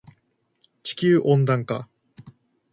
[0.81, 1.87] 地球温暖化